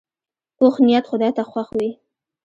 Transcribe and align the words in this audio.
پوخ 0.57 0.73
نیت 0.85 1.05
خدای 1.09 1.31
ته 1.37 1.43
خوښ 1.49 1.67
وي 1.77 1.89